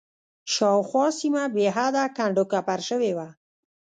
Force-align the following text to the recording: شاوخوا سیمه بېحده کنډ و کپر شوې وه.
شاوخوا 0.53 1.05
سیمه 1.19 1.43
بېحده 1.55 2.03
کنډ 2.17 2.35
و 2.41 2.45
کپر 2.51 2.79
شوې 2.89 3.11
وه. 3.17 3.27